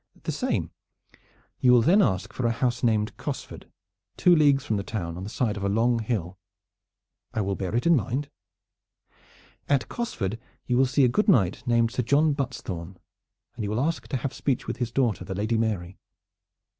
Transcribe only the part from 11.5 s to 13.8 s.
named Sir John Buttesthorn, and you will